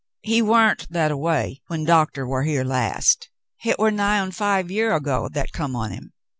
"He 0.23 0.41
wa'n't 0.41 0.89
that 0.91 1.11
a 1.11 1.15
way 1.15 1.61
when 1.67 1.85
doctah 1.85 2.25
war 2.25 2.41
here 2.41 2.63
last. 2.63 3.29
Hit 3.57 3.77
war 3.77 3.91
nigh 3.91 4.19
on 4.19 4.31
five 4.31 4.71
year 4.71 4.95
ago 4.95 5.29
that 5.33 5.51
come 5.53 5.75
on 5.75 5.91
him. 5.91 6.11